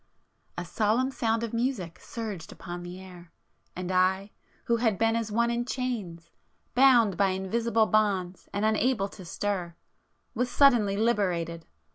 [0.57, 4.31] [p 473]A solemn sound of music surged upon the air,—and I
[4.65, 6.31] who had been as one in chains,
[6.73, 9.75] bound by invisible bonds and unable to stir,
[10.33, 11.67] was suddenly liberated.